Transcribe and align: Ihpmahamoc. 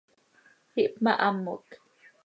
Ihpmahamoc. 0.83 1.67